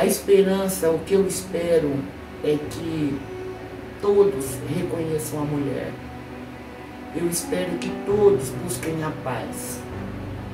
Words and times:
A 0.00 0.06
esperança, 0.06 0.88
o 0.88 1.00
que 1.00 1.12
eu 1.12 1.26
espero 1.26 1.92
é 2.42 2.56
que 2.70 3.20
todos 4.00 4.56
reconheçam 4.74 5.42
a 5.42 5.44
mulher. 5.44 5.92
Eu 7.14 7.28
espero 7.28 7.76
que 7.76 7.90
todos 8.06 8.48
busquem 8.64 9.04
a 9.04 9.10
paz, 9.22 9.78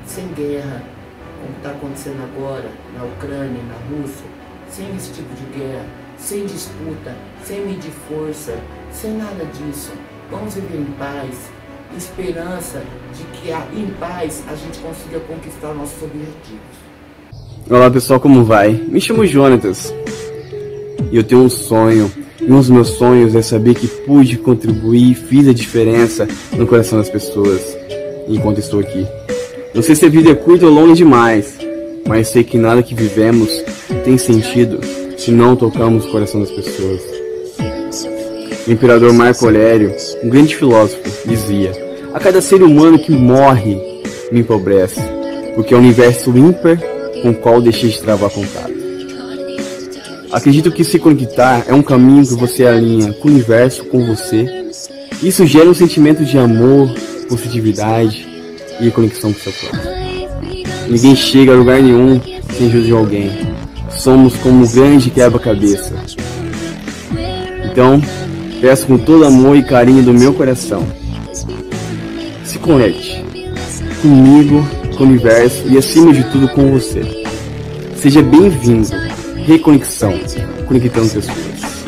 sem 0.05 0.27
guerra, 0.33 0.83
como 1.39 1.55
está 1.55 1.69
acontecendo 1.69 2.21
agora 2.25 2.69
na 2.93 3.05
Ucrânia, 3.05 3.63
na 3.63 3.95
Rússia, 3.95 4.25
sem 4.69 4.93
esse 4.97 5.13
tipo 5.13 5.33
de 5.33 5.57
guerra, 5.57 5.85
sem 6.17 6.45
disputa, 6.45 7.15
sem 7.45 7.65
medir 7.65 7.93
força, 8.09 8.59
sem 8.91 9.13
nada 9.13 9.45
disso. 9.45 9.93
Vamos 10.29 10.55
viver 10.55 10.79
em 10.79 10.91
paz, 10.99 11.49
esperança 11.95 12.83
de 13.15 13.23
que 13.37 13.49
em 13.79 13.91
paz 13.97 14.43
a 14.49 14.55
gente 14.55 14.77
consiga 14.79 15.21
conquistar 15.21 15.73
nossos 15.73 16.03
objetivos. 16.03 16.86
Olá 17.69 17.91
pessoal, 17.91 18.17
como 18.17 18.45
vai? 18.45 18.81
Me 18.87 19.01
chamo 19.01 19.25
Jonatas 19.25 19.93
e 21.11 21.17
eu 21.17 21.23
tenho 21.23 21.41
um 21.41 21.49
sonho. 21.49 22.09
E 22.39 22.49
um 22.49 22.55
dos 22.55 22.69
meus 22.69 22.87
sonhos 22.91 23.35
é 23.35 23.41
saber 23.41 23.75
que 23.75 23.87
pude 23.87 24.37
contribuir, 24.37 25.15
fiz 25.15 25.45
a 25.49 25.53
diferença 25.53 26.25
no 26.53 26.65
coração 26.65 26.97
das 26.97 27.09
pessoas 27.09 27.59
enquanto 28.29 28.59
estou 28.59 28.79
aqui. 28.79 29.05
Não 29.75 29.81
sei 29.81 29.95
se 29.95 30.05
a 30.05 30.09
vida 30.09 30.31
é 30.31 30.35
curta 30.35 30.65
ou 30.65 30.71
longa 30.71 30.93
demais, 30.93 31.57
mas 32.07 32.29
sei 32.29 32.41
que 32.41 32.57
nada 32.57 32.81
que 32.81 32.95
vivemos 32.95 33.49
tem 34.05 34.17
sentido 34.17 34.79
se 35.17 35.31
não 35.31 35.53
tocamos 35.53 36.05
o 36.05 36.11
coração 36.11 36.39
das 36.39 36.51
pessoas. 36.51 37.01
O 38.65 38.71
imperador 38.71 39.11
Marco 39.11 39.43
Aurélio, 39.43 39.93
um 40.23 40.29
grande 40.29 40.55
filósofo, 40.55 41.03
dizia: 41.27 41.73
A 42.13 42.19
cada 42.19 42.39
ser 42.39 42.63
humano 42.63 42.97
que 42.97 43.11
morre 43.11 43.77
me 44.31 44.39
empobrece, 44.39 45.01
porque 45.53 45.73
é 45.73 45.77
o 45.77 45.81
universo 45.81 46.29
ímpar 46.29 46.79
com 47.21 47.29
o 47.29 47.35
qual 47.35 47.61
deixei 47.61 47.89
de 47.89 47.99
travar 47.99 48.29
contato. 48.29 48.73
Acredito 50.31 50.71
que 50.71 50.83
se 50.83 50.99
conectar 50.99 51.65
é 51.67 51.73
um 51.73 51.81
caminho 51.81 52.25
que 52.25 52.33
você 52.33 52.65
alinha 52.65 53.13
com 53.13 53.29
o 53.29 53.31
universo, 53.31 53.85
com 53.85 54.05
você. 54.05 54.65
Isso 55.23 55.45
gera 55.45 55.69
um 55.69 55.73
sentimento 55.73 56.25
de 56.25 56.37
amor, 56.37 56.93
positividade 57.29 58.27
e 58.79 58.91
conexão 58.91 59.31
com 59.31 59.39
seu 59.39 59.53
corpo. 59.53 59.87
Ninguém 60.89 61.15
chega 61.15 61.53
a 61.53 61.55
lugar 61.55 61.81
nenhum 61.81 62.19
sem 62.55 62.67
ajuda 62.67 62.83
de 62.83 62.91
alguém. 62.91 63.31
Somos 63.89 64.35
como 64.37 64.63
um 64.63 64.67
grande 64.67 65.09
quebra-cabeça. 65.09 65.93
Então, 67.71 68.01
peço 68.59 68.85
com 68.87 68.97
todo 68.97 69.25
amor 69.25 69.55
e 69.55 69.63
carinho 69.63 70.03
do 70.03 70.13
meu 70.13 70.33
coração. 70.33 70.85
Se 72.43 72.59
conecte 72.59 73.23
comigo, 74.01 74.65
com 74.97 75.03
o 75.03 75.07
universo 75.07 75.67
e 75.67 75.77
acima 75.77 76.11
de 76.11 76.23
tudo 76.31 76.49
com 76.49 76.71
você. 76.71 77.23
Seja 77.95 78.23
bem-vindo. 78.23 78.89
Reconexão, 79.45 80.11
conectando 80.67 81.13
pessoas. 81.13 81.85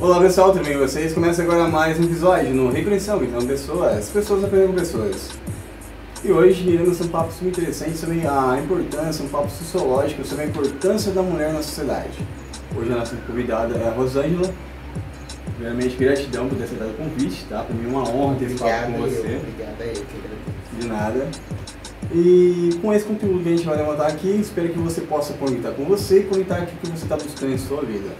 Olá 0.00 0.18
pessoal, 0.20 0.52
tudo 0.52 0.64
bem 0.64 0.72
com 0.72 0.80
vocês? 0.80 1.12
Começa 1.12 1.40
agora 1.40 1.68
mais 1.68 2.00
um 2.00 2.04
episódio 2.04 2.52
no 2.52 2.72
Reconexão, 2.72 3.22
então 3.22 3.46
pessoas, 3.46 4.08
pessoas 4.08 4.42
aprendendo 4.42 4.72
com 4.72 4.80
pessoas. 4.80 5.30
E 6.24 6.32
hoje 6.32 6.68
iremos 6.68 7.00
um 7.00 7.06
papo 7.06 7.32
super 7.32 7.48
interessante 7.48 7.96
sobre 7.96 8.26
a 8.26 8.58
importância, 8.60 9.24
um 9.24 9.28
papo 9.28 9.48
sociológico 9.48 10.24
sobre 10.24 10.44
a 10.44 10.48
importância 10.48 11.12
da 11.12 11.22
mulher 11.22 11.52
na 11.52 11.62
sociedade. 11.62 12.18
Hoje 12.76 12.92
a 12.92 12.96
nossa 12.96 13.14
convidada 13.24 13.76
é 13.76 13.86
a 13.86 13.92
Rosângela. 13.92 14.52
Primeiramente, 15.54 15.96
gratidão 15.96 16.48
por 16.48 16.58
ter 16.58 16.64
aceitado 16.64 16.90
o 16.90 16.94
convite, 16.94 17.44
tá? 17.48 17.62
Para 17.62 17.74
mim 17.74 17.84
é 17.84 17.88
uma 17.88 18.08
honra 18.08 18.34
ter 18.34 18.46
esse 18.46 18.54
papo 18.56 18.92
com 18.92 18.98
você. 18.98 19.40
Obrigada 19.40 19.84
eu 19.84 19.92
que 19.92 20.80
De 20.80 20.88
nada. 20.88 21.28
E 22.12 22.70
com 22.82 22.92
esse 22.92 23.04
conteúdo 23.04 23.40
que 23.40 23.48
a 23.48 23.56
gente 23.56 23.64
vai 23.64 23.76
levantar 23.76 24.08
aqui, 24.08 24.28
espero 24.28 24.68
que 24.70 24.78
você 24.78 25.00
possa 25.02 25.32
conectar 25.34 25.70
com 25.70 25.84
você 25.84 26.20
e 26.20 26.24
conectar 26.24 26.56
aqui 26.56 26.74
o 26.74 26.78
que 26.78 26.86
você 26.88 27.04
está 27.04 27.16
buscando 27.16 27.52
em 27.52 27.58
sua 27.58 27.82
vida. 27.82 28.10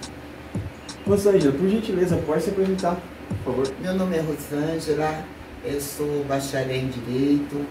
Rosângela, 1.04 1.52
por 1.52 1.68
gentileza, 1.68 2.16
pode 2.24 2.44
se 2.44 2.50
apresentar, 2.50 2.96
por 3.42 3.52
favor. 3.52 3.74
Meu 3.80 3.92
nome 3.94 4.16
é 4.16 4.20
Rosângela, 4.20 5.24
eu 5.64 5.80
sou 5.80 6.24
bacharel 6.28 6.76
em 6.76 6.88
Direito, 6.88 7.66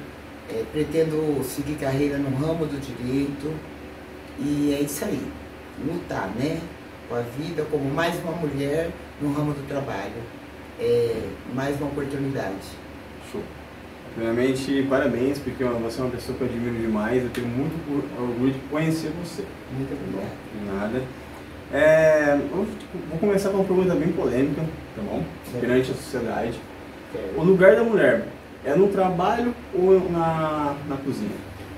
é, 0.49 0.65
pretendo 0.73 1.41
seguir 1.45 1.75
carreira 1.75 2.17
no 2.17 2.35
ramo 2.35 2.65
do 2.65 2.77
direito 2.81 3.53
e 4.39 4.75
é 4.77 4.81
isso 4.81 5.05
aí, 5.05 5.21
lutar, 5.85 6.29
né? 6.35 6.59
Com 7.07 7.15
a 7.15 7.21
vida 7.21 7.65
como 7.71 7.89
mais 7.89 8.21
uma 8.23 8.33
mulher 8.33 8.91
no 9.21 9.31
ramo 9.31 9.53
do 9.53 9.65
trabalho, 9.69 10.21
é, 10.79 11.29
mais 11.53 11.79
uma 11.79 11.87
oportunidade. 11.87 12.57
Show. 13.31 13.41
Primeiramente, 14.15 14.85
parabéns, 14.89 15.37
porque 15.39 15.63
você 15.63 16.01
é 16.01 16.03
uma 16.03 16.11
pessoa 16.11 16.37
que 16.37 16.43
eu 16.43 16.47
admiro 16.47 16.75
demais, 16.75 17.23
eu 17.23 17.29
tenho 17.29 17.47
muito 17.47 17.73
orgulho 18.19 18.53
de 18.53 18.59
conhecer 18.69 19.11
você. 19.23 19.43
Muito 19.71 19.93
obrigada. 19.93 20.35
De 20.53 20.71
nada. 20.71 21.01
É, 21.71 22.33
eu 22.33 22.67
vou 23.09 23.19
começar 23.19 23.49
com 23.49 23.57
uma 23.57 23.65
pergunta 23.65 23.93
bem 23.93 24.11
polêmica, 24.11 24.61
tá 24.95 25.01
bom? 25.03 25.23
Perante 25.59 25.91
a 25.91 25.93
sociedade. 25.93 26.59
O 27.37 27.43
lugar 27.43 27.75
da 27.75 27.83
mulher 27.83 28.27
é 28.65 28.75
no 28.75 28.87
trabalho 28.87 29.53
ou 29.73 30.09
na, 30.09 30.75
na 30.87 30.97
cozinha? 30.97 31.31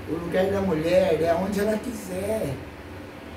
O 0.08 0.14
lugar 0.14 0.46
da 0.46 0.60
mulher 0.60 1.20
é 1.22 1.34
onde 1.34 1.60
ela 1.60 1.78
quiser. 1.78 2.54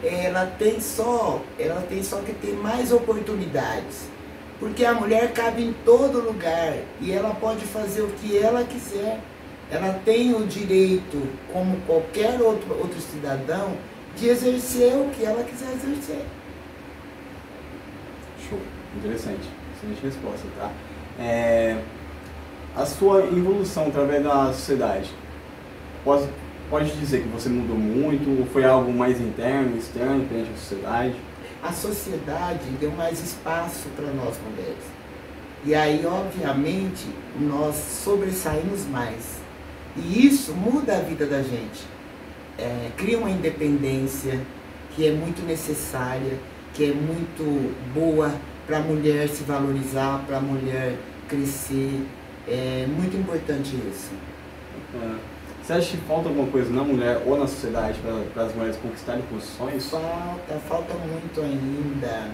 Ela 0.03 0.45
tem 0.57 0.79
só, 0.79 1.41
ela 1.59 1.81
tem 1.81 2.03
só 2.03 2.17
que 2.17 2.33
ter 2.33 2.53
mais 2.53 2.91
oportunidades. 2.91 4.09
Porque 4.60 4.86
a 4.86 4.94
mulher 4.94 5.34
cabe 5.34 5.64
em 5.64 5.74
todo 5.84 6.22
lugar 6.22 6.78
e 7.02 7.12
ela 7.12 7.36
pode 7.36 7.66
fazer 7.66 8.02
o 8.02 8.08
que 8.08 8.38
ela 8.38 8.64
quiser. 8.64 9.20
Ela 9.70 10.00
tem 10.06 10.34
o 10.34 10.46
direito, 10.46 11.22
como 11.52 11.78
qualquer 11.82 12.40
outro, 12.42 12.78
outro 12.78 13.00
cidadão, 13.02 13.74
de 14.16 14.30
exercer 14.30 14.94
o 14.96 15.10
que 15.10 15.26
ela 15.26 15.44
quiser 15.44 15.74
exercer. 15.74 16.22
Show. 18.48 18.60
Interessante. 18.98 19.50
Excelente 19.76 20.02
resposta, 20.04 20.48
tá? 20.58 20.72
É, 21.20 21.78
a 22.76 22.86
sua 22.86 23.26
evolução 23.26 23.88
através 23.88 24.24
da 24.24 24.54
sociedade, 24.54 25.10
pode, 26.04 26.28
pode 26.70 26.92
dizer 26.98 27.24
que 27.24 27.28
você 27.30 27.50
mudou 27.50 27.78
muito 27.78 28.40
ou 28.40 28.46
foi 28.48 28.64
algo 28.64 28.92
mais 28.94 29.20
interno, 29.20 29.78
externo, 29.78 30.26
perante 30.28 30.52
a 30.52 30.58
sociedade? 30.58 31.16
A 31.66 31.74
sociedade 31.74 32.64
deu 32.80 32.92
mais 32.92 33.20
espaço 33.20 33.90
para 33.96 34.06
nós 34.12 34.36
mulheres. 34.48 34.84
E 35.66 35.74
aí, 35.74 36.06
obviamente, 36.06 37.08
nós 37.40 37.76
sobressaímos 37.76 38.86
mais. 38.86 39.40
E 39.98 40.28
isso 40.28 40.54
muda 40.54 40.98
a 40.98 41.00
vida 41.00 41.25
da 41.25 41.42
gente. 41.42 41.84
É, 42.59 42.92
cria 42.96 43.18
uma 43.18 43.31
independência 43.31 44.40
que 44.92 45.08
é 45.08 45.12
muito 45.12 45.44
necessária, 45.44 46.38
que 46.72 46.86
é 46.86 46.94
muito 46.94 47.75
boa 47.96 48.31
para 48.68 48.78
a 48.78 48.81
mulher 48.81 49.28
se 49.28 49.44
valorizar, 49.44 50.24
para 50.28 50.38
a 50.38 50.42
mulher 50.42 50.96
crescer. 51.28 52.06
É 52.48 52.86
muito 52.88 53.18
importante 53.18 53.75
isso. 53.75 54.12
É. 55.02 55.34
Você 55.66 55.74
acha 55.74 55.98
que 55.98 56.03
falta 56.03 56.30
alguma 56.30 56.48
coisa 56.52 56.72
na 56.72 56.84
mulher 56.84 57.24
ou 57.26 57.40
na 57.40 57.48
sociedade 57.48 57.98
para 58.36 58.44
as 58.44 58.53
mulheres 58.53 58.78
conquistarem 58.78 59.24
posições? 59.24 59.90
Falta, 59.90 60.59
falta 60.70 60.94
muito 60.94 61.42
ainda. 61.42 62.30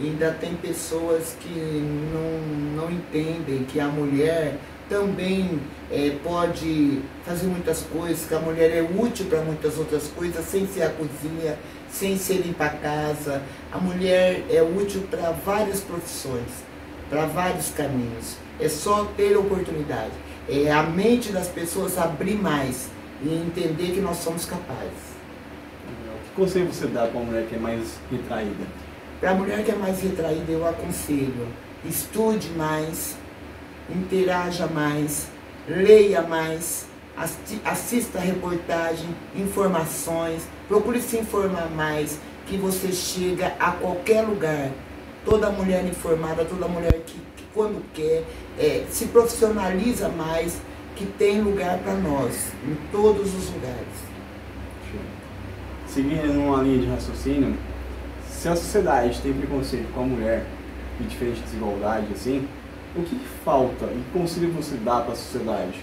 Ainda 0.00 0.30
tem 0.40 0.54
pessoas 0.54 1.36
que 1.40 1.50
não, 1.50 2.84
não 2.84 2.88
entendem 2.88 3.64
que 3.64 3.80
a 3.80 3.88
mulher 3.88 4.58
também 4.88 5.60
é, 5.90 6.18
pode 6.22 7.02
fazer 7.26 7.48
muitas 7.48 7.82
coisas, 7.82 8.24
que 8.28 8.34
a 8.34 8.38
mulher 8.38 8.70
é 8.70 8.82
útil 8.82 9.26
para 9.26 9.40
muitas 9.40 9.76
outras 9.76 10.06
coisas, 10.14 10.44
sem 10.44 10.64
ser 10.68 10.84
a 10.84 10.90
cozinha, 10.90 11.58
sem 11.90 12.16
ser 12.16 12.34
limpar 12.34 12.66
a 12.66 12.76
casa. 12.76 13.42
A 13.72 13.78
mulher 13.78 14.44
é 14.48 14.62
útil 14.62 15.02
para 15.10 15.32
várias 15.32 15.80
profissões, 15.80 16.62
para 17.10 17.26
vários 17.26 17.70
caminhos. 17.70 18.36
É 18.60 18.68
só 18.68 19.04
ter 19.16 19.36
oportunidade. 19.36 20.27
É 20.48 20.72
a 20.72 20.82
mente 20.82 21.30
das 21.30 21.48
pessoas 21.48 21.98
abrir 21.98 22.34
mais 22.34 22.88
e 23.22 23.28
entender 23.28 23.92
que 23.92 24.00
nós 24.00 24.16
somos 24.18 24.46
capazes. 24.46 25.18
Que 26.24 26.34
conselho 26.34 26.72
você 26.72 26.86
dá 26.86 27.06
para 27.06 27.18
uma 27.18 27.26
mulher 27.26 27.46
que 27.46 27.54
é 27.54 27.58
mais 27.58 27.98
retraída? 28.10 28.64
Para 29.20 29.32
a 29.32 29.34
mulher 29.34 29.64
que 29.64 29.70
é 29.70 29.74
mais 29.74 30.00
retraída, 30.00 30.50
eu 30.50 30.66
aconselho: 30.66 31.48
estude 31.84 32.48
mais, 32.50 33.16
interaja 33.90 34.66
mais, 34.66 35.28
leia 35.68 36.22
mais, 36.22 36.86
assista 37.64 38.18
reportagem, 38.18 39.08
informações, 39.36 40.48
procure 40.66 41.02
se 41.02 41.18
informar 41.18 41.68
mais, 41.70 42.18
que 42.46 42.56
você 42.56 42.92
chega 42.92 43.54
a 43.58 43.72
qualquer 43.72 44.22
lugar. 44.22 44.70
Toda 45.24 45.50
mulher 45.50 45.84
informada, 45.84 46.44
toda 46.44 46.68
mulher 46.68 46.92
que, 47.04 47.20
que 47.36 47.37
quando 47.54 47.82
quer, 47.92 48.24
é, 48.58 48.84
se 48.90 49.06
profissionaliza 49.06 50.08
mais, 50.08 50.60
que 50.96 51.06
tem 51.06 51.40
lugar 51.40 51.78
para 51.78 51.94
nós, 51.94 52.52
em 52.66 52.76
todos 52.90 53.32
os 53.32 53.50
lugares. 53.50 54.08
Seguindo 55.86 56.34
numa 56.34 56.62
linha 56.62 56.78
de 56.78 56.86
raciocínio, 56.86 57.56
se 58.28 58.48
a 58.48 58.56
sociedade 58.56 59.20
tem 59.20 59.32
preconceito 59.32 59.92
com 59.92 60.00
a 60.00 60.04
mulher 60.04 60.44
e 61.00 61.04
diferente 61.04 61.40
desigualdade, 61.40 62.06
assim, 62.12 62.46
o 62.96 63.02
que, 63.02 63.16
que 63.16 63.28
falta 63.44 63.86
e 63.86 64.02
que 64.02 64.18
conselho 64.18 64.52
você 64.52 64.76
dá 64.76 65.00
para 65.00 65.12
a 65.12 65.16
sociedade? 65.16 65.78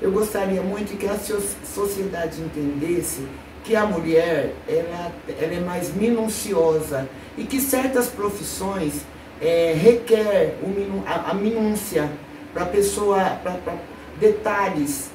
Eu 0.00 0.12
gostaria 0.12 0.62
muito 0.62 0.96
que 0.98 1.06
a 1.06 1.18
sociedade 1.18 2.40
entendesse 2.40 3.26
que 3.64 3.74
a 3.74 3.84
mulher 3.84 4.54
ela, 4.68 5.12
ela 5.28 5.54
é 5.54 5.60
mais 5.60 5.94
minuciosa 5.94 7.08
e 7.36 7.44
que 7.44 7.60
certas 7.60 8.06
profissões 8.08 9.02
é, 9.40 9.74
requer 9.74 10.56
o, 10.62 11.02
a, 11.06 11.30
a 11.30 11.34
minúcia 11.34 12.10
para 12.52 12.66
pessoa, 12.66 13.38
para 13.42 13.56
detalhes. 14.18 15.10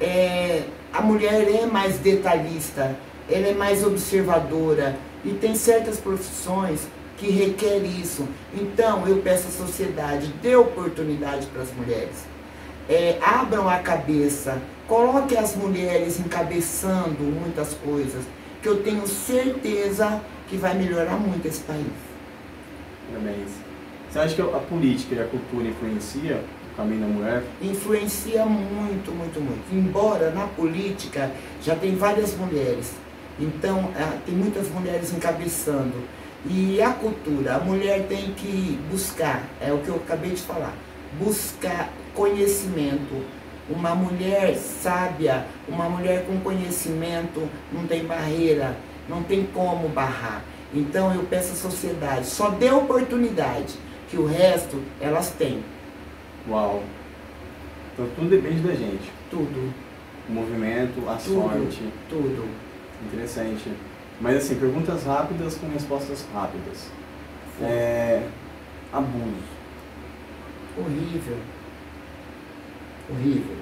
É, 0.00 0.62
a 0.92 1.00
mulher 1.00 1.48
é 1.48 1.66
mais 1.66 1.98
detalhista, 1.98 2.96
ela 3.30 3.46
é 3.48 3.54
mais 3.54 3.84
observadora 3.84 4.96
e 5.24 5.30
tem 5.30 5.54
certas 5.54 5.98
profissões 5.98 6.86
que 7.16 7.30
requer 7.30 7.78
isso. 7.78 8.26
Então 8.54 9.06
eu 9.06 9.18
peço 9.18 9.48
à 9.48 9.50
sociedade, 9.50 10.32
dê 10.42 10.54
oportunidade 10.54 11.46
para 11.46 11.62
as 11.62 11.72
mulheres. 11.72 12.24
É, 12.88 13.18
abram 13.20 13.68
a 13.68 13.78
cabeça, 13.78 14.62
Coloque 14.86 15.36
as 15.36 15.56
mulheres 15.56 16.20
encabeçando 16.20 17.24
muitas 17.24 17.74
coisas, 17.74 18.22
que 18.62 18.68
eu 18.68 18.84
tenho 18.84 19.04
certeza 19.06 20.20
que 20.48 20.56
vai 20.56 20.74
melhorar 20.74 21.16
muito 21.16 21.46
esse 21.46 21.60
país. 21.60 21.86
Parabéns. 23.10 23.50
Você 24.10 24.18
acha 24.18 24.34
que 24.34 24.40
a 24.40 24.60
política 24.60 25.14
e 25.14 25.20
a 25.20 25.24
cultura 25.24 25.68
influencia 25.68 26.42
o 26.72 26.76
caminho 26.76 27.00
da 27.00 27.06
mulher? 27.06 27.42
Influencia 27.60 28.46
muito, 28.46 29.10
muito, 29.12 29.40
muito. 29.40 29.74
Embora 29.74 30.30
na 30.30 30.46
política 30.46 31.30
já 31.62 31.74
tem 31.74 31.96
várias 31.96 32.36
mulheres, 32.36 32.92
então 33.38 33.90
é, 33.96 34.18
tem 34.24 34.34
muitas 34.34 34.68
mulheres 34.68 35.12
encabeçando. 35.12 35.94
E 36.48 36.80
a 36.80 36.92
cultura, 36.92 37.56
a 37.56 37.58
mulher 37.58 38.06
tem 38.06 38.32
que 38.32 38.78
buscar, 38.90 39.42
é 39.60 39.72
o 39.72 39.78
que 39.78 39.88
eu 39.88 39.96
acabei 39.96 40.30
de 40.30 40.42
falar, 40.42 40.72
buscar 41.18 41.90
conhecimento, 42.14 43.24
uma 43.68 43.94
mulher 43.94 44.54
sábia, 44.54 45.44
uma 45.68 45.88
mulher 45.88 46.24
com 46.24 46.38
conhecimento, 46.40 47.48
não 47.72 47.86
tem 47.86 48.04
barreira, 48.04 48.76
não 49.08 49.24
tem 49.24 49.44
como 49.46 49.88
barrar. 49.88 50.44
Então 50.74 51.14
eu 51.14 51.22
peço 51.24 51.52
à 51.52 51.56
sociedade, 51.56 52.26
só 52.26 52.50
dê 52.50 52.70
oportunidade, 52.70 53.74
que 54.10 54.16
o 54.16 54.26
resto 54.26 54.82
elas 55.00 55.30
têm. 55.30 55.62
Uau! 56.48 56.82
Então 57.92 58.06
tudo 58.14 58.28
depende 58.28 58.60
da 58.60 58.74
gente. 58.74 59.10
Tudo. 59.30 59.72
O 60.28 60.32
movimento, 60.32 61.08
a 61.08 61.16
tudo, 61.16 61.42
sorte. 61.42 61.82
Tudo. 62.08 62.48
Interessante. 63.06 63.72
Mas 64.20 64.36
assim, 64.36 64.56
perguntas 64.56 65.04
rápidas 65.04 65.56
com 65.56 65.68
respostas 65.68 66.24
rápidas. 66.32 66.90
É, 67.62 68.22
abuso. 68.92 69.56
Horrível 70.78 71.38
horrível. 73.10 73.56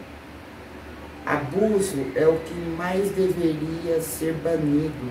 Abuso 1.25 2.07
é 2.15 2.27
o 2.27 2.37
que 2.39 2.55
mais 2.77 3.11
deveria 3.13 4.01
ser 4.01 4.35
banido 4.35 5.11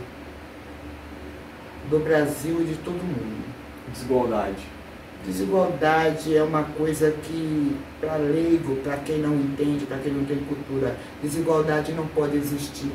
do 1.89 1.99
Brasil 2.03 2.61
e 2.61 2.65
de 2.65 2.75
todo 2.75 2.95
mundo. 2.95 3.43
Desigualdade. 3.91 4.63
Desigualdade 5.25 6.35
é 6.35 6.43
uma 6.43 6.63
coisa 6.63 7.11
que, 7.11 7.77
para 8.01 8.15
leigo, 8.17 8.75
para 8.77 8.97
quem 8.97 9.19
não 9.19 9.35
entende, 9.35 9.85
para 9.85 9.97
quem 9.97 10.11
não 10.11 10.25
tem 10.25 10.37
cultura, 10.37 10.97
desigualdade 11.21 11.93
não 11.93 12.05
pode 12.07 12.35
existir. 12.35 12.91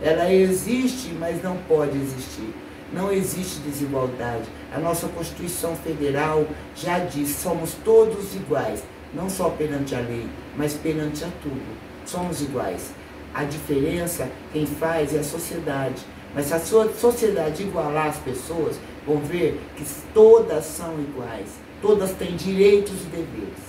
Ela 0.00 0.32
existe, 0.32 1.08
mas 1.18 1.42
não 1.42 1.56
pode 1.68 1.96
existir. 1.96 2.54
Não 2.92 3.10
existe 3.10 3.58
desigualdade. 3.60 4.44
A 4.72 4.78
nossa 4.78 5.08
Constituição 5.08 5.74
Federal 5.74 6.46
já 6.76 7.00
diz: 7.00 7.30
somos 7.30 7.74
todos 7.84 8.34
iguais 8.36 8.82
não 9.14 9.30
só 9.30 9.48
perante 9.50 9.94
a 9.94 10.00
lei, 10.00 10.26
mas 10.56 10.74
perante 10.74 11.24
a 11.24 11.28
tudo. 11.42 11.62
Somos 12.04 12.42
iguais. 12.42 12.90
A 13.32 13.44
diferença, 13.44 14.28
quem 14.52 14.66
faz 14.66 15.14
é 15.14 15.20
a 15.20 15.24
sociedade. 15.24 16.02
Mas 16.34 16.46
se 16.46 16.54
a 16.54 16.58
sua 16.58 16.92
sociedade 16.92 17.62
igualar 17.62 18.08
as 18.08 18.18
pessoas, 18.18 18.76
vão 19.06 19.18
ver 19.18 19.60
que 19.76 19.84
todas 20.12 20.64
são 20.64 20.94
iguais. 21.00 21.48
Todas 21.80 22.12
têm 22.12 22.34
direitos 22.36 22.94
e 23.02 23.06
deveres. 23.06 23.64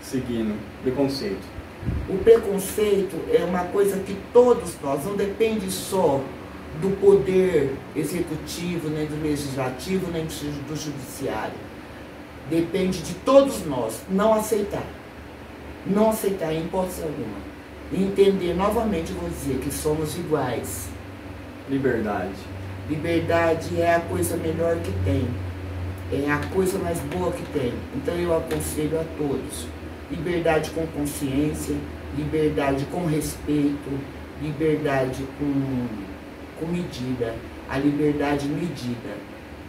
Seguindo, 0.00 0.58
preconceito. 0.82 1.46
O 2.08 2.16
preconceito 2.18 3.16
é 3.32 3.44
uma 3.44 3.64
coisa 3.64 3.98
que 3.98 4.16
todos 4.32 4.76
nós, 4.80 5.04
não 5.04 5.16
depende 5.16 5.70
só 5.70 6.20
do 6.80 6.96
poder 7.00 7.74
executivo, 7.94 8.88
nem 8.88 9.06
do 9.06 9.20
legislativo, 9.22 10.10
nem 10.10 10.24
do 10.24 10.76
judiciário 10.76 11.72
Depende 12.48 13.00
de 13.02 13.14
todos 13.14 13.64
nós 13.64 14.00
não 14.08 14.34
aceitar. 14.34 14.84
Não 15.86 16.10
aceitar 16.10 16.52
em 16.52 16.64
hipótese 16.64 17.02
alguma. 17.02 17.38
E 17.90 18.02
entender 18.02 18.54
novamente, 18.54 19.12
vou 19.12 19.28
dizer, 19.28 19.58
que 19.58 19.72
somos 19.72 20.16
iguais. 20.16 20.88
Liberdade. 21.72 22.34
Liberdade 22.86 23.80
é 23.80 23.94
a 23.94 24.00
coisa 24.00 24.36
melhor 24.36 24.76
que 24.76 24.92
tem. 25.06 25.26
É 26.12 26.30
a 26.30 26.36
coisa 26.52 26.78
mais 26.78 27.00
boa 27.00 27.32
que 27.32 27.42
tem. 27.50 27.72
Então 27.96 28.14
eu 28.14 28.36
aconselho 28.36 29.00
a 29.00 29.04
todos. 29.16 29.66
Liberdade 30.10 30.70
com 30.72 30.86
consciência, 30.88 31.74
liberdade 32.14 32.84
com 32.92 33.06
respeito, 33.06 33.98
liberdade 34.42 35.24
com, 35.38 35.86
com 36.60 36.66
medida. 36.70 37.34
A 37.70 37.78
liberdade 37.78 38.46
medida 38.48 39.16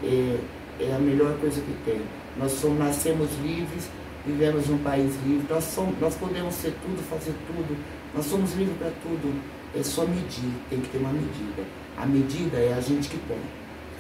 é, 0.04 0.40
é 0.82 0.94
a 0.94 1.00
melhor 1.00 1.38
coisa 1.38 1.62
que 1.62 1.74
tem. 1.86 2.02
Nós 2.38 2.52
somos, 2.52 2.80
nascemos 2.80 3.30
livres, 3.42 3.90
vivemos 4.26 4.68
num 4.68 4.80
país 4.80 5.14
livre, 5.26 5.46
nós, 5.50 5.64
somos, 5.64 5.98
nós 6.02 6.16
podemos 6.16 6.54
ser 6.54 6.74
tudo, 6.86 7.02
fazer 7.10 7.34
tudo, 7.48 7.78
nós 8.14 8.26
somos 8.26 8.54
livres 8.56 8.76
para 8.78 8.92
tudo. 9.02 9.63
É 9.76 9.84
só 9.84 10.06
medir, 10.06 10.54
tem 10.70 10.80
que 10.80 10.90
ter 10.90 11.00
uma 11.00 11.12
medida. 11.12 11.64
A 11.98 12.06
medida 12.06 12.58
é 12.58 12.74
a 12.74 12.82
gente 12.82 13.10
que 13.10 13.18
põe. 13.18 13.42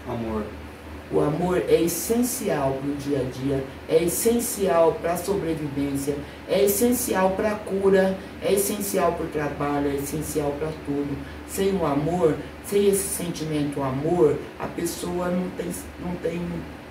Amor. 0.07 0.43
O 1.11 1.19
amor 1.19 1.63
é 1.67 1.81
essencial 1.81 2.73
para 2.81 2.89
o 2.89 2.95
dia 2.95 3.19
a 3.19 3.23
dia, 3.23 3.63
é 3.87 4.03
essencial 4.03 4.93
para 4.93 5.13
a 5.13 5.17
sobrevivência, 5.17 6.15
é 6.49 6.63
essencial 6.63 7.31
para 7.31 7.51
a 7.51 7.55
cura, 7.55 8.17
é 8.41 8.53
essencial 8.53 9.11
para 9.11 9.25
o 9.25 9.29
trabalho, 9.29 9.91
é 9.91 9.95
essencial 9.95 10.55
para 10.57 10.69
tudo. 10.85 11.15
Sem 11.47 11.75
o 11.75 11.85
amor, 11.85 12.35
sem 12.65 12.87
esse 12.87 13.07
sentimento, 13.07 13.79
o 13.79 13.83
amor, 13.83 14.39
a 14.59 14.65
pessoa 14.65 15.29
não 15.29 15.49
tem, 15.51 15.69
não 16.03 16.15
tem 16.15 16.41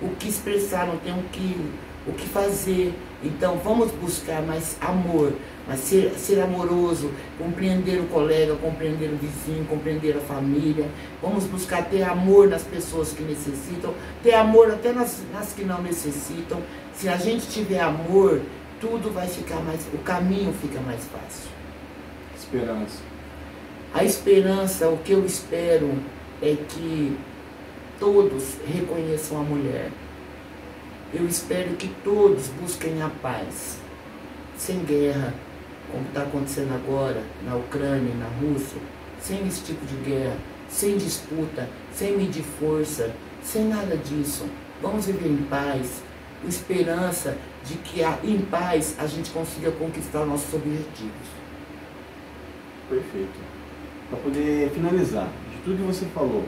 o 0.01 0.09
que 0.15 0.29
expressar, 0.29 0.87
não 0.87 0.97
tem 0.97 1.13
o 1.13 1.23
que, 1.23 1.57
o 2.07 2.13
que 2.13 2.27
fazer. 2.27 2.93
Então 3.23 3.57
vamos 3.63 3.91
buscar 3.91 4.41
mais 4.41 4.77
amor, 4.81 5.31
mas 5.67 5.79
ser, 5.79 6.11
ser 6.17 6.41
amoroso, 6.41 7.09
compreender 7.37 7.99
o 7.99 8.07
colega, 8.07 8.55
compreender 8.55 9.09
o 9.11 9.17
vizinho, 9.17 9.65
compreender 9.65 10.17
a 10.17 10.19
família. 10.19 10.85
Vamos 11.21 11.45
buscar 11.45 11.85
ter 11.85 12.03
amor 12.03 12.49
nas 12.49 12.63
pessoas 12.63 13.13
que 13.13 13.23
necessitam, 13.23 13.93
ter 14.21 14.33
amor 14.33 14.71
até 14.71 14.91
nas, 14.91 15.21
nas 15.31 15.53
que 15.53 15.63
não 15.63 15.81
necessitam. 15.81 16.61
Se 16.93 17.07
a 17.07 17.15
gente 17.15 17.47
tiver 17.47 17.79
amor, 17.79 18.41
tudo 18.81 19.11
vai 19.13 19.27
ficar 19.27 19.61
mais, 19.61 19.87
o 19.93 19.97
caminho 19.99 20.53
fica 20.61 20.81
mais 20.81 21.01
fácil. 21.05 21.49
Esperança. 22.37 22.99
A 23.93 24.03
esperança, 24.03 24.89
o 24.89 24.97
que 24.97 25.13
eu 25.13 25.25
espero 25.25 25.93
é 26.41 26.57
que 26.67 27.17
todos 27.99 28.55
reconheçam 28.67 29.39
a 29.39 29.43
mulher. 29.43 29.89
Eu 31.15 31.27
espero 31.27 31.75
que 31.75 31.87
todos 32.03 32.47
busquem 32.59 32.99
a 33.03 33.07
paz, 33.07 33.77
sem 34.57 34.79
guerra, 34.79 35.31
como 35.91 36.03
está 36.07 36.23
acontecendo 36.23 36.73
agora 36.73 37.21
na 37.45 37.55
Ucrânia 37.55 38.11
e 38.11 38.17
na 38.17 38.25
Rússia, 38.25 38.81
sem 39.21 39.45
esse 39.47 39.63
tipo 39.63 39.85
de 39.85 39.95
guerra, 39.97 40.35
sem 40.67 40.97
disputa, 40.97 41.69
sem 41.93 42.17
medir 42.17 42.43
força, 42.59 43.13
sem 43.43 43.65
nada 43.65 43.95
disso. 43.95 44.47
Vamos 44.81 45.05
viver 45.05 45.29
em 45.29 45.43
paz, 45.43 46.01
com 46.41 46.47
esperança 46.47 47.37
de 47.63 47.75
que 47.75 48.01
em 48.23 48.41
paz 48.41 48.95
a 48.97 49.05
gente 49.05 49.29
consiga 49.29 49.69
conquistar 49.69 50.25
nossos 50.25 50.51
objetivos. 50.51 51.27
Perfeito. 52.89 53.39
Para 54.09 54.17
poder 54.17 54.71
finalizar, 54.71 55.27
de 55.51 55.61
tudo 55.63 55.77
que 55.77 55.83
você 55.83 56.07
falou, 56.07 56.45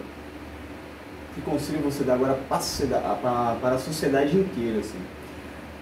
que 1.36 1.42
conselho 1.42 1.80
você 1.80 2.04
dá 2.04 2.14
agora 2.14 2.40
para 2.50 3.76
a 3.76 3.78
sociedade 3.78 4.38
inteira? 4.38 4.80
Assim? 4.80 5.00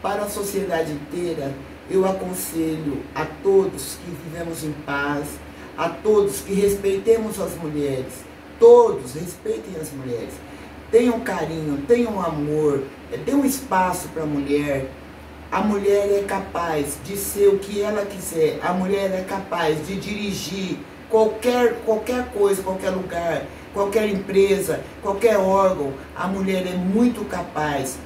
Para 0.01 0.23
a 0.23 0.29
sociedade 0.29 0.91
inteira, 0.91 1.53
eu 1.89 2.05
aconselho 2.05 3.03
a 3.13 3.23
todos 3.43 3.97
que 4.03 4.11
vivemos 4.23 4.63
em 4.63 4.71
paz, 4.85 5.27
a 5.77 5.89
todos 5.89 6.41
que 6.41 6.53
respeitemos 6.53 7.39
as 7.39 7.55
mulheres, 7.55 8.25
todos 8.59 9.13
respeitem 9.13 9.79
as 9.79 9.91
mulheres, 9.91 10.33
tenham 10.91 11.19
carinho, 11.19 11.83
tenham 11.87 12.19
amor, 12.19 12.83
eh, 13.11 13.17
dê 13.17 13.33
um 13.33 13.45
espaço 13.45 14.07
para 14.09 14.23
a 14.23 14.27
mulher. 14.27 14.89
A 15.51 15.61
mulher 15.61 16.09
é 16.11 16.23
capaz 16.23 16.97
de 17.05 17.15
ser 17.15 17.47
o 17.49 17.59
que 17.59 17.79
ela 17.79 18.05
quiser, 18.05 18.59
a 18.63 18.73
mulher 18.73 19.11
é 19.11 19.23
capaz 19.23 19.85
de 19.85 19.95
dirigir 19.97 20.79
qualquer, 21.11 21.75
qualquer 21.85 22.25
coisa, 22.31 22.63
qualquer 22.63 22.89
lugar 22.89 23.45
qualquer 23.73 24.09
empresa, 24.09 24.81
qualquer 25.01 25.37
órgão, 25.37 25.93
a 26.15 26.27
mulher 26.27 26.65
é 26.67 26.75
muito 26.75 27.25
capaz. 27.25 27.97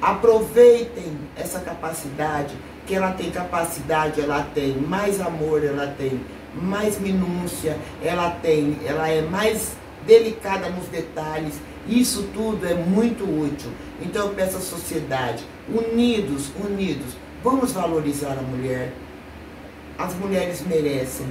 Aproveitem 0.00 1.18
essa 1.36 1.60
capacidade, 1.60 2.54
que 2.86 2.94
ela 2.94 3.12
tem 3.12 3.30
capacidade, 3.30 4.20
ela 4.20 4.46
tem 4.54 4.76
mais 4.76 5.20
amor, 5.20 5.64
ela 5.64 5.88
tem 5.98 6.20
mais 6.54 6.98
minúcia, 6.98 7.76
ela 8.02 8.30
tem, 8.30 8.78
ela 8.86 9.08
é 9.08 9.22
mais 9.22 9.72
delicada 10.06 10.70
nos 10.70 10.86
detalhes. 10.86 11.54
Isso 11.88 12.28
tudo 12.32 12.66
é 12.66 12.74
muito 12.74 13.24
útil. 13.24 13.70
Então 14.00 14.26
eu 14.26 14.34
peço 14.34 14.56
à 14.56 14.60
sociedade, 14.60 15.44
unidos, 15.68 16.50
unidos, 16.64 17.14
vamos 17.42 17.72
valorizar 17.72 18.36
a 18.38 18.42
mulher. 18.42 18.92
As 19.98 20.14
mulheres 20.14 20.62
merecem 20.66 21.26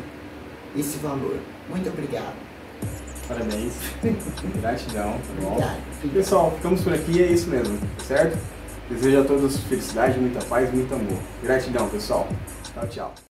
esse 0.76 0.98
valor. 0.98 1.38
Muito 1.70 1.88
obrigado. 1.90 2.45
Parabéns. 3.28 3.74
Gratidão, 4.62 5.14
tá 5.14 5.42
bom? 5.42 6.10
Pessoal, 6.14 6.52
ficamos 6.56 6.82
por 6.82 6.94
aqui, 6.94 7.22
é 7.24 7.28
isso 7.28 7.50
mesmo, 7.50 7.78
certo? 8.00 8.38
Desejo 8.90 9.22
a 9.22 9.24
todos 9.24 9.58
felicidade, 9.62 10.20
muita 10.20 10.44
paz, 10.46 10.72
muito 10.72 10.94
amor. 10.94 11.18
Gratidão, 11.42 11.90
pessoal. 11.90 12.28
Tchau, 12.74 12.88
tchau. 12.88 13.26